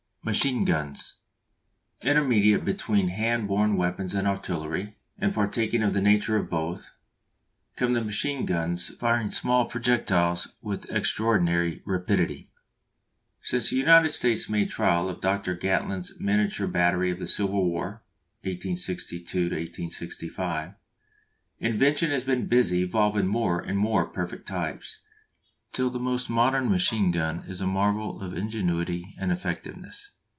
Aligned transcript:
MACHINE 0.23 0.65
GUNS. 0.65 1.15
Intermediate 2.03 2.63
between 2.63 3.07
hand 3.07 3.47
borne 3.47 3.75
weapons 3.75 4.13
and 4.13 4.27
artillery, 4.27 4.95
and 5.17 5.33
partaking 5.33 5.81
of 5.81 5.93
the 5.95 5.99
nature 6.01 6.37
of 6.37 6.47
both, 6.47 6.91
come 7.75 7.93
the 7.93 8.03
machine 8.03 8.45
guns 8.45 8.89
firing 8.97 9.31
small 9.31 9.65
projectiles 9.65 10.49
with 10.61 10.87
extraordinary 10.91 11.81
rapidity. 11.85 12.51
Since 13.41 13.71
the 13.71 13.77
United 13.77 14.09
States 14.11 14.47
made 14.47 14.69
trial 14.69 15.09
of 15.09 15.21
Dr. 15.21 15.55
Gatling's 15.55 16.13
miniature 16.19 16.67
battery 16.67 17.09
in 17.09 17.17
the 17.17 17.27
Civil 17.27 17.67
War 17.67 18.03
(1862 18.43 19.45
1865), 19.45 20.75
invention 21.57 22.11
has 22.11 22.23
been 22.23 22.45
busy 22.45 22.83
evolving 22.83 23.25
more 23.25 23.59
and 23.59 23.75
more 23.79 24.05
perfect 24.05 24.47
types, 24.47 24.99
till 25.73 25.89
the 25.89 25.97
most 25.99 26.29
modern 26.29 26.69
machine 26.69 27.11
gun 27.11 27.45
is 27.47 27.61
a 27.61 27.65
marvel 27.65 28.21
of 28.21 28.33
ingenuity 28.35 29.15
and 29.17 29.31
effectiveness. 29.31 30.11